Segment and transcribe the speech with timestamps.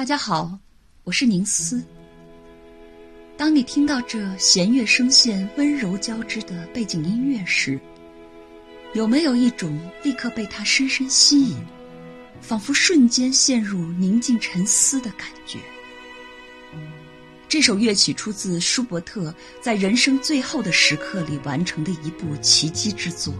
[0.00, 0.58] 大家好，
[1.04, 1.84] 我是宁思。
[3.36, 7.78] 当你听到这弦乐声线温柔交织的背景音乐时，
[8.94, 11.54] 有没有一种立刻被它深深吸引，
[12.40, 15.58] 仿佛瞬间陷入宁静沉思的感觉？
[17.46, 23.34] 这首乐曲出自舒伯特在人生最后的时刻里完成的一部奇迹之作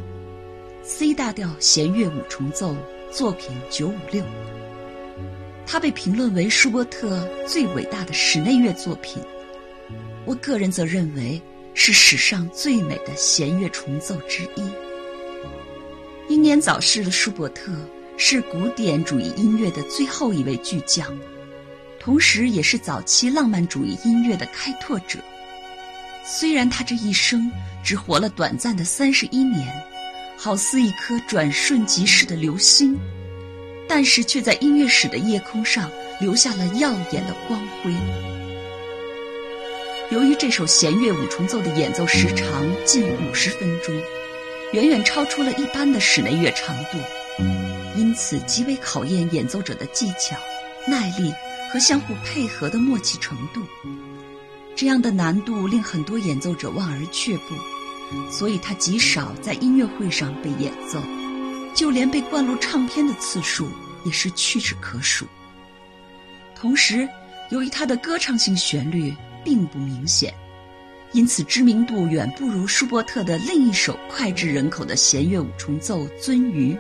[0.85, 2.77] ——C 大调弦乐五重奏
[3.11, 4.23] 作品九五六。
[5.67, 9.23] 它被评论为舒伯特最伟大的室内乐作品。
[10.25, 11.41] 我个人则认为
[11.75, 14.71] 是史上最美的弦乐重奏之一。
[16.29, 17.73] 英年早逝的舒伯特
[18.17, 21.07] 是古典主义音乐的最后一位巨匠，
[21.99, 25.19] 同时也是早期浪漫主义音乐的开拓者。
[26.25, 27.51] 虽然他这一生
[27.83, 29.67] 只活了短暂的三十一年，
[30.37, 32.97] 好似一颗转瞬即逝的流星。
[33.91, 37.93] 但是却在音乐史的夜空上留下了耀眼的光辉。
[40.13, 43.93] 由于这首弦乐五重奏的演奏时长近五十分钟，
[44.73, 46.99] 远远超出了一般的室内乐长度，
[47.97, 50.37] 因此极为考验演奏者的技巧、
[50.87, 51.35] 耐力
[51.73, 53.61] 和相互配合的默契程度。
[54.77, 57.57] 这样的难度令很多演奏者望而却步，
[58.31, 61.03] 所以它极少在音乐会上被演奏。
[61.75, 63.69] 就连被灌录唱片的次数
[64.05, 65.27] 也是屈指可数。
[66.55, 67.09] 同时，
[67.51, 70.35] 由于它的歌唱性旋律并不明显，
[71.13, 76.75] 因此知名度远不如舒伯特的另一首脍炙人口的弦乐五重奏《鳟鱼》。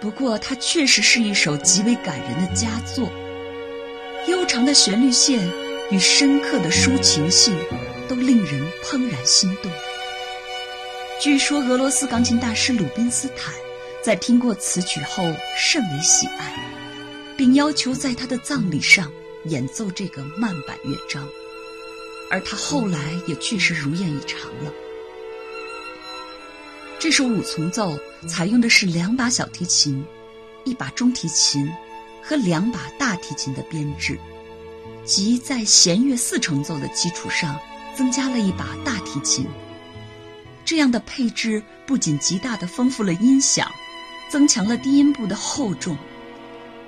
[0.00, 3.10] 不过，它确实是一首极为感人的佳作。
[4.28, 5.40] 悠长的旋律线
[5.90, 7.56] 与深刻的抒情性
[8.08, 9.72] 都令人怦然心动。
[11.20, 13.54] 据说，俄罗斯钢琴大师鲁宾斯坦。
[14.02, 15.22] 在听过此曲后，
[15.56, 16.52] 甚为喜爱，
[17.36, 19.08] 并要求在他的葬礼上
[19.44, 21.28] 演奏这个慢板乐章，
[22.28, 24.72] 而他后来也确实如愿以偿了。
[26.98, 27.96] 这首五重奏
[28.26, 30.04] 采用的是两把小提琴、
[30.64, 31.70] 一把中提琴
[32.24, 34.18] 和两把大提琴的编制，
[35.04, 37.56] 即在弦乐四重奏的基础上
[37.96, 39.46] 增加了一把大提琴。
[40.64, 43.70] 这样的配置不仅极大的丰富了音响。
[44.32, 45.94] 增强了低音部的厚重，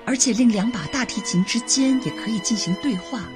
[0.06, 3.28] 而且令两把大提琴之间也可以进行对话，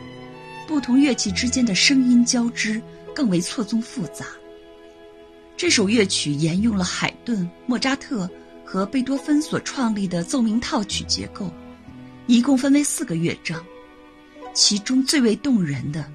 [0.66, 2.80] 不同乐器之间的声音交织
[3.14, 4.24] 更为错综复杂。
[5.58, 8.26] 这首乐曲沿用了海顿、莫扎特
[8.64, 11.52] 和贝多芬所创立的奏鸣套曲结构，
[12.26, 13.62] 一共分为四个乐章，
[14.54, 16.10] 其中最为动人的，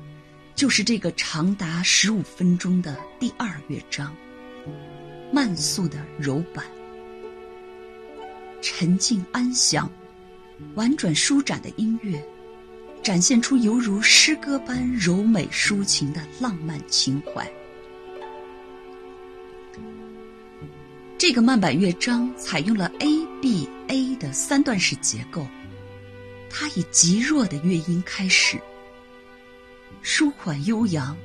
[0.56, 4.12] 就是这个长达十五分钟的第二乐章，
[5.32, 6.66] 慢速的柔板。
[8.64, 9.92] 沉静安详、
[10.76, 12.24] 婉转舒展的音乐，
[13.04, 17.46] 展现出犹如诗歌般柔美抒情的浪漫情怀。
[21.18, 25.46] 这个慢板乐章采用了 A B A 的三段式结构，
[26.50, 28.58] 它以极弱的乐音开始，
[30.02, 31.18] 舒缓悠扬、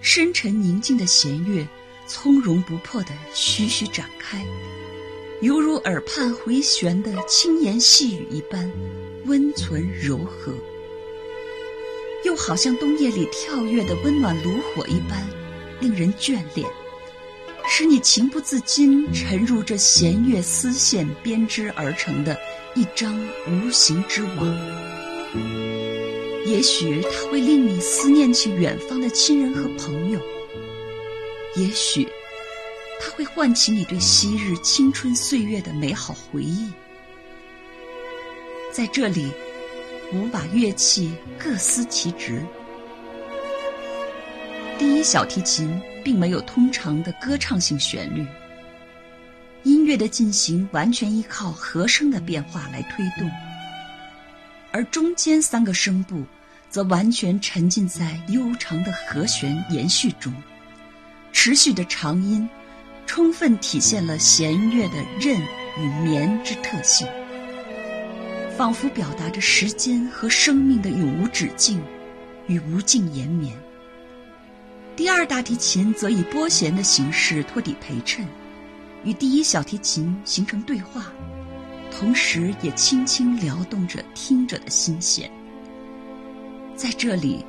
[0.00, 1.68] 深沉宁静的弦乐，
[2.06, 4.42] 从容不迫地徐徐展开。
[5.40, 8.68] 犹如耳畔回旋的轻言细语一般，
[9.26, 10.52] 温存柔和；
[12.24, 15.24] 又好像冬夜里跳跃的温暖炉火一般，
[15.80, 16.68] 令人眷恋，
[17.68, 22.36] 使你情不自禁沉入这弦乐丝线编织而成的
[22.74, 23.16] 一张
[23.46, 24.58] 无形之网。
[26.46, 30.18] 也许它会令你思念起远方的亲人和朋友，
[31.54, 32.08] 也许。
[33.18, 36.70] 会唤起你对昔日青春岁月的美好回忆。
[38.72, 39.32] 在这里，
[40.12, 42.46] 五把乐器各司其职。
[44.78, 48.24] 第一小提琴并没有通常的歌唱性旋律，
[49.64, 53.28] 音乐的进行完全依靠和声的变化来推动，
[54.70, 56.22] 而中间三个声部
[56.70, 60.32] 则完全沉浸在悠长的和弦延续中，
[61.32, 62.48] 持续的长音。
[63.08, 65.40] 充分体现了弦乐的韧
[65.78, 67.08] 与绵之特性，
[68.54, 71.82] 仿佛表达着时间和生命的永无止境
[72.48, 73.56] 与无尽延绵。
[74.94, 78.26] 第二大提琴则以拨弦的形式托底陪衬，
[79.04, 81.06] 与第一小提琴形成对话，
[81.90, 85.30] 同时也轻轻撩动着听者的心弦。
[86.76, 87.42] 在这里，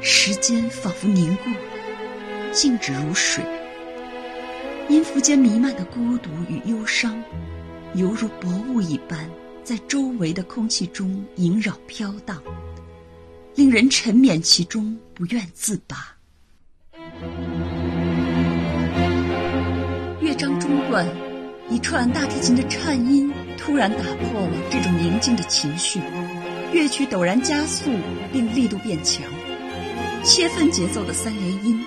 [0.00, 1.50] 时间仿佛凝固，
[2.50, 3.44] 静止如水。
[4.88, 7.22] 音符间弥漫的孤独与忧伤，
[7.94, 9.28] 犹如薄雾一般，
[9.62, 12.42] 在周围的空气中萦绕飘荡，
[13.54, 16.16] 令人沉湎其中，不愿自拔。
[20.20, 21.06] 乐章中断，
[21.70, 26.00] 一串大提琴的颤音突然打破了这种宁静的情绪，
[26.72, 27.90] 乐曲陡然加速，
[28.32, 29.24] 并力度变强，
[30.22, 31.82] 切分节奏的三连音，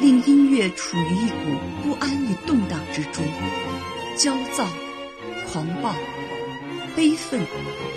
[0.00, 3.22] 令音乐处于一股不安与动荡之中，
[4.16, 4.66] 焦躁、
[5.46, 5.94] 狂暴、
[6.96, 7.40] 悲愤、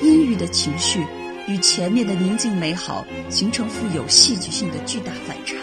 [0.01, 1.03] 阴郁的情绪。
[1.45, 5.57] 与前面的宁静美好形成富有戏剧性的巨大反差，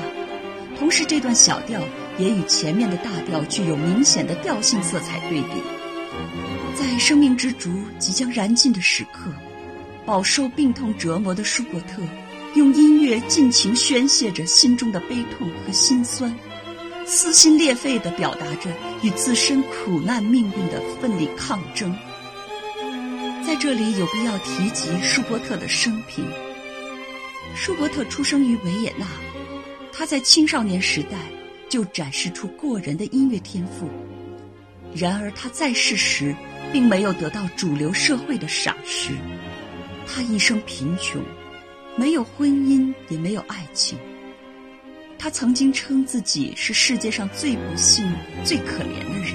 [0.78, 1.80] 同时这段小调
[2.18, 5.48] 也与前面的大调具有明显的调性色彩对比。
[6.78, 9.32] 在生命之烛即将燃尽的时刻，
[10.04, 12.02] 饱受病痛折磨的舒伯特
[12.54, 16.34] 用音乐尽情宣泄着心中的悲痛和心酸，
[17.06, 18.70] 撕心裂肺地表达着
[19.02, 21.96] 与自身苦难命运的奋力抗争。
[23.46, 26.24] 在这里有必要提及舒伯特的生平。
[27.54, 29.06] 舒伯特出生于维也纳，
[29.92, 31.18] 他在青少年时代
[31.68, 33.88] 就展示出过人的音乐天赋。
[34.94, 36.34] 然而他在世时
[36.72, 39.12] 并没有得到主流社会的赏识，
[40.06, 41.22] 他一生贫穷，
[42.00, 43.98] 没有婚姻，也没有爱情。
[45.18, 48.10] 他曾经称自己是世界上最不幸、
[48.42, 49.34] 最可怜的人。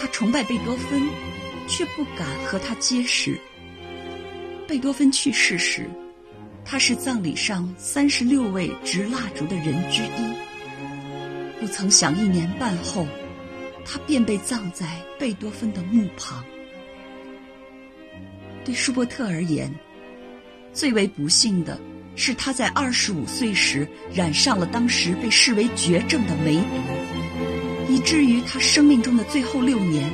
[0.00, 1.02] 他崇拜贝多芬。
[1.68, 3.38] 却不敢和他结识。
[4.66, 5.88] 贝多芬去世时，
[6.64, 11.60] 他是葬礼上三十六位执蜡烛的人之一。
[11.60, 13.06] 不曾想，一年半后，
[13.86, 16.44] 他便被葬在贝多芬的墓旁。
[18.64, 19.72] 对舒伯特而言，
[20.72, 21.80] 最为不幸的
[22.16, 30.10] 是他在二十五岁时染上了当时被视为绝症的梅毒，以至于他生命中的最后六年。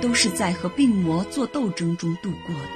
[0.00, 2.70] 都是在和病魔做斗争中度过的，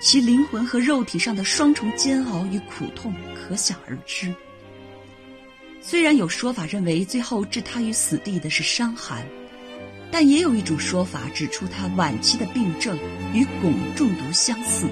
[0.00, 4.34] 其灵魂和肉体上的双重煎熬与苦痛可想而知。
[5.80, 9.24] 虽然有说法认为最后置他于死地的是伤寒，
[10.10, 12.98] 但也有一种说法指出他晚期的病症
[13.32, 14.88] 与汞中毒相似，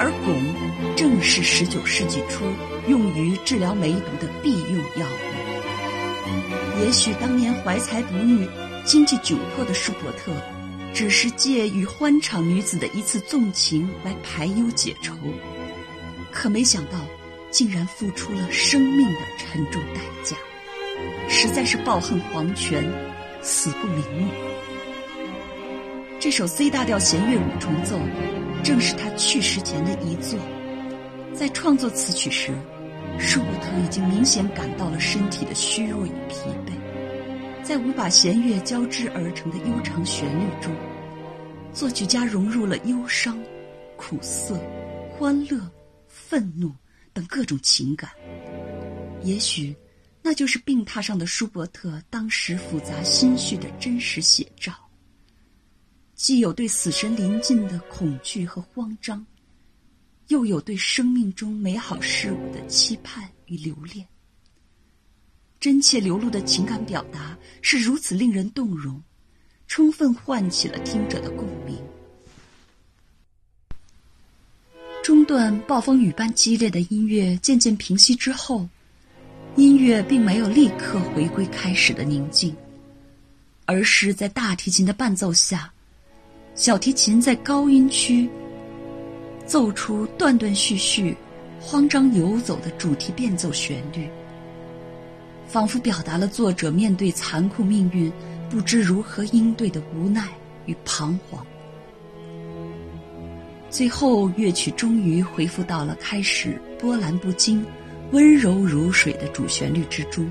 [0.00, 2.44] 而汞正是19世纪初
[2.88, 6.82] 用于治疗梅毒的必用药物。
[6.82, 8.48] 也许当年怀才不遇、
[8.84, 10.34] 经济窘迫的舒伯特。
[10.92, 15.14] 只是借与欢场女子的一次纵情来排忧解愁，
[16.32, 16.98] 可没想到，
[17.48, 20.36] 竟然付出了生命的沉重代价，
[21.28, 22.84] 实在是抱恨黄泉，
[23.40, 24.32] 死不瞑目。
[26.18, 27.96] 这首 C 大调弦乐五重奏，
[28.62, 30.38] 正是他去世前的遗作。
[31.34, 32.52] 在创作此曲时，
[33.18, 36.36] 舒伯特已经明显感到了身体的虚弱与疲
[36.66, 36.72] 惫。
[37.62, 40.74] 在五把弦乐交织而成的悠长旋律中，
[41.72, 43.40] 作曲家融入了忧伤、
[43.96, 44.58] 苦涩、
[45.10, 45.60] 欢乐、
[46.08, 46.72] 愤怒
[47.12, 48.10] 等各种情感。
[49.22, 49.76] 也许，
[50.22, 54.72] 那就是病榻上的舒伯特当时复杂心绪的真实写照。
[56.20, 59.24] 既有对死神临近的恐惧和慌张，
[60.28, 64.06] 又有对生命中美好事物的期盼与留恋。
[65.58, 69.02] 真切流露的情感表达是如此令人动容，
[69.66, 71.74] 充分唤起了听者的共鸣。
[75.02, 78.68] 中段暴风雨般激烈的音乐渐渐平息之后，
[79.56, 82.54] 音乐并没有立刻回归开始的宁静，
[83.64, 85.72] 而是在大提琴的伴奏下，
[86.54, 88.28] 小提琴在高音区
[89.46, 91.16] 奏出断断续续、
[91.60, 94.08] 慌张游走的主题变奏旋律。
[95.46, 98.12] 仿佛表达了作者面对残酷命运
[98.48, 100.28] 不知如何应对的无奈
[100.66, 101.44] 与彷徨。
[103.68, 107.64] 最后，乐曲终于恢复到了开始波澜不惊、
[108.12, 110.28] 温柔如水的主旋律之中，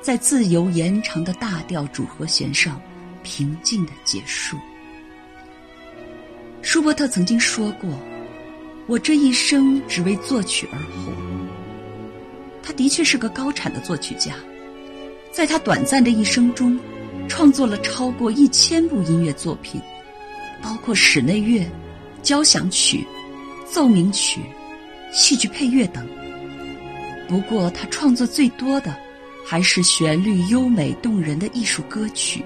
[0.00, 2.80] 在自由延长的大调主和弦上
[3.22, 4.56] 平静的结束。
[6.72, 7.90] 舒伯特曾经说过
[8.86, 11.12] ：“我这一生只为作曲而活。”
[12.62, 14.36] 他的确是个高产的作曲家，
[15.32, 16.78] 在他短暂的一生中，
[17.26, 19.80] 创作了超过一千部音乐作品，
[20.62, 21.68] 包括室内乐、
[22.22, 23.04] 交响曲、
[23.66, 24.40] 奏鸣曲、
[25.10, 26.06] 戏剧配乐等。
[27.26, 28.96] 不过，他创作最多的
[29.44, 32.44] 还是旋律优美动人的艺术歌曲，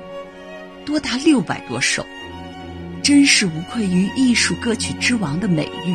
[0.86, 2.02] 多达六百多首，
[3.04, 5.94] 真是无愧于艺术歌曲之王的美誉。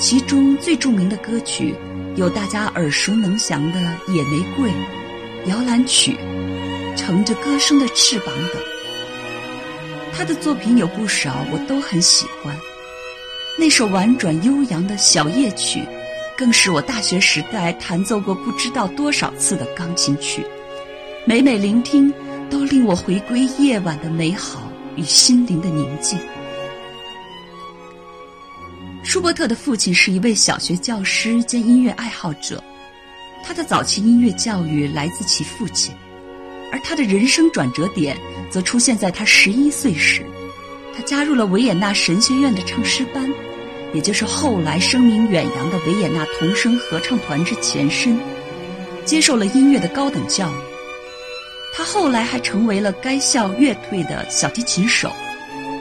[0.00, 1.72] 其中最著名的歌曲。
[2.16, 3.80] 有大家耳熟能详的
[4.12, 4.70] 《野玫瑰》
[5.50, 6.12] 《摇篮曲》
[6.96, 8.62] 《乘着歌声的翅膀》等，
[10.12, 12.56] 他的作品有不少我都很喜欢。
[13.58, 15.82] 那首婉转悠扬的小夜曲，
[16.38, 20.46] 更是我大学时代弹奏过不知道多少次的钢琴曲，
[21.26, 22.14] 每每聆听，
[22.48, 26.18] 都令我回归夜晚的美好与心灵的宁静。
[29.02, 32.62] 舒伯特的父亲是一位小学教师兼音乐爱好者，
[33.44, 35.94] 他的早期音乐教育来自其父亲，
[36.72, 38.16] 而他的人生转折点
[38.50, 40.24] 则出现在他十一岁时，
[40.96, 43.30] 他加入了维也纳神学院的唱诗班。
[43.92, 48.18] 也就是后来声名远扬的维也纳童声合唱团之前身，
[49.04, 50.73] 接受了音乐的高等教育。
[51.76, 55.12] 他后来还成为了该校乐队的小提琴手，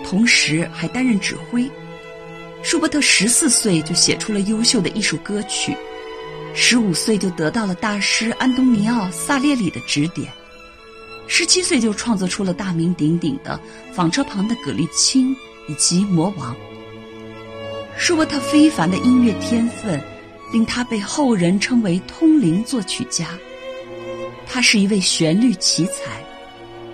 [0.04, 1.70] 同时还担任指挥。
[2.64, 5.78] 舒伯特十四岁就写出了优秀的艺术歌曲，
[6.56, 10.28] 十五岁就得到了大师安东尼奥·萨列里的指点，
[11.28, 13.60] 十七岁就创作出了大名鼎鼎的
[13.94, 15.30] 《纺车旁的葛丽青》
[15.68, 16.56] 以及《魔王》。
[17.96, 20.02] 舒伯特非凡的音乐天分，
[20.52, 23.28] 令他被后人称为“通灵作曲家”。
[24.46, 26.24] 他是一位旋律奇才，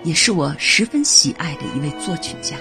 [0.02, 2.56] 也是我十分喜爱的一位作曲家。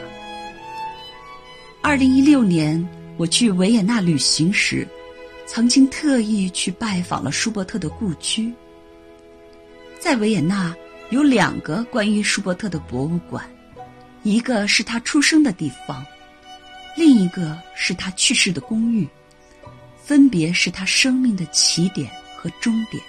[1.81, 4.87] 二零一六年我去维也纳旅行时，
[5.47, 8.53] 曾经特意去拜访了舒伯特的故居。
[9.99, 10.75] 在维也纳
[11.09, 13.49] 有两个关于舒伯特的博物馆，
[14.23, 16.05] 一个是他出生的地方。
[16.97, 19.07] 另一个是他去世的公寓，
[20.03, 23.01] 分别是他生命的起点和终点。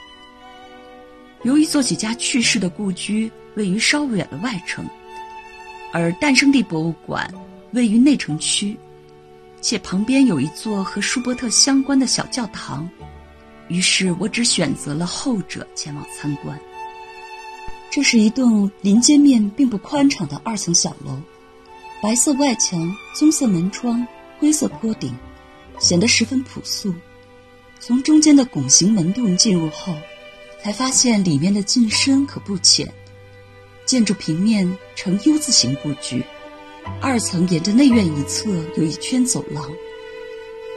[1.43, 4.87] 由于作曲家去世的故居位于稍远的外城，
[5.93, 7.33] 而诞生地博物馆
[7.73, 8.77] 位于内城区，
[9.63, 12.89] 且旁边有一座和舒伯特相关的小教堂，
[13.69, 16.59] 于是我只选择了后者前往参观。
[17.91, 21.19] 这是一栋临街面并不宽敞的二层小楼。
[22.03, 24.07] 白色外墙、棕色门窗、
[24.39, 25.15] 灰色坡顶，
[25.79, 26.95] 显得十分朴素。
[27.79, 29.95] 从中间的拱形门洞进入后，
[30.63, 32.93] 才发现里面的进深可不浅。
[33.87, 36.23] 建筑平面呈 U 字形布局，
[37.01, 39.69] 二层沿着内院一侧有一圈走廊。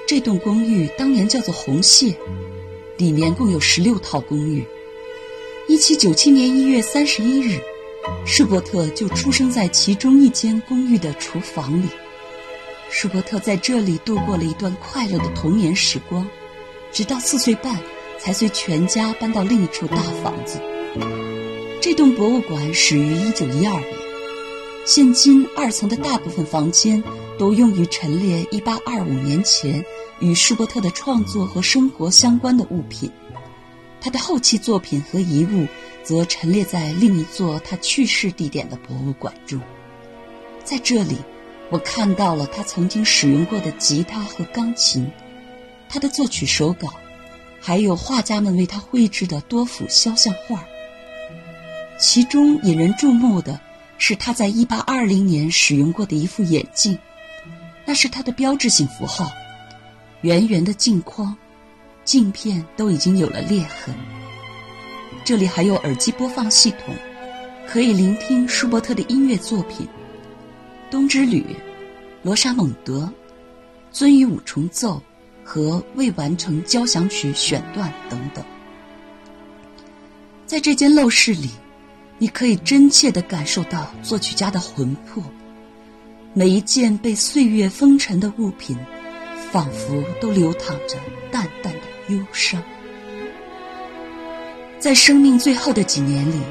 [0.07, 2.15] 这栋公寓当年叫做红蟹，
[2.97, 4.65] 里面共有十六套公寓。
[5.67, 7.59] 一七九七年一月三十一日。
[8.25, 11.87] 舒伯特就出生在其中一间公寓的厨房里。
[12.89, 16.27] 舒伯特在这里度过了一段快乐的童年时光，
[16.91, 17.79] 直到四岁半
[18.23, 20.57] 才随全家搬到另一处大房子。
[21.81, 23.83] 这栋博物馆始于1912年，
[24.85, 27.03] 现今二层的大部分房间
[27.37, 29.83] 都用于陈列1825年前
[30.21, 33.11] 与舒伯特的创作和生活相关的物品。
[33.99, 35.67] 他的后期作品和遗物。
[36.03, 39.57] 则陈列在另一座他去世地点的博物馆中。
[40.61, 41.15] 在这里，
[41.69, 45.09] 我看到了他曾经使用过的吉他和钢琴，
[45.87, 46.93] 他的作曲手稿，
[47.65, 50.65] 还有画家们为他绘制的多幅肖像画。
[51.97, 53.57] 其中引人注目的
[53.97, 56.99] 是他在1820年使用过的一副眼镜，
[57.85, 59.31] 那是他的标志性符号，
[60.23, 61.33] 圆圆的镜框，
[62.03, 63.95] 镜片都已经有了裂痕。
[65.23, 66.93] 这里还有耳机播放系统，
[67.65, 69.87] 可以聆听舒伯特的音乐作品，
[70.91, 71.39] 《冬之旅》、
[72.23, 73.03] 《罗莎蒙德》、
[73.93, 74.97] 《尊于五重奏》
[75.43, 78.43] 和未完成交响曲选段等等。
[80.45, 81.49] 在这间陋室里，
[82.17, 85.23] 你可以真切地感受到作曲家的魂魄。
[86.33, 88.77] 每一件被岁月风尘的物品，
[89.51, 90.97] 仿佛都流淌着
[91.31, 92.61] 淡淡的忧伤。
[94.79, 96.41] 在生命最后的几年里，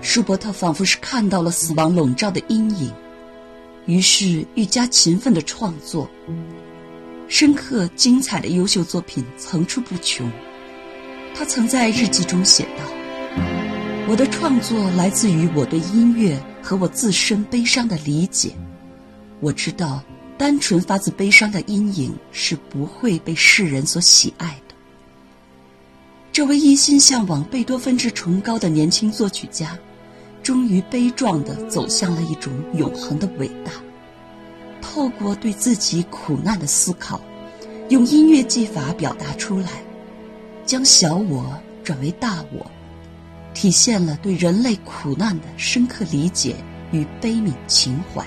[0.00, 2.92] 舒伯特仿佛是看到了死亡笼罩的阴影，
[3.86, 6.08] 于是愈加勤奋的创作。
[7.34, 10.30] 深刻精彩的优秀作品层出不穷。
[11.34, 12.84] 他曾在日记中写道
[14.06, 18.52] ：“我的创作来自于我对音乐和我自身悲伤的理解。
[19.40, 20.02] 我知道，
[20.36, 24.74] 单纯发自悲伤的阴影是不会被世人所喜爱的。”
[26.32, 29.78] 这位一心向往贝多芬之崇高的年轻作曲家，
[30.42, 33.72] 终于悲壮地走向了一种永恒的伟大。
[34.82, 37.18] 透过对自己苦难的思考，
[37.88, 39.70] 用音乐技法表达出来，
[40.66, 42.70] 将小我转为大我，
[43.54, 46.56] 体现了对人类苦难的深刻理解
[46.90, 48.22] 与悲悯情怀。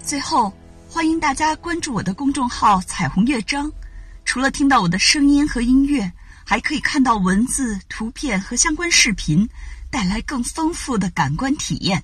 [0.00, 0.52] 最后，
[0.88, 3.72] 欢迎大家关注我的公众号“彩虹乐章”，
[4.24, 6.12] 除了听到我的声音和音乐。
[6.50, 9.46] 还可以看到文字、图片和相关视频，
[9.90, 12.02] 带来更丰富的感官体验。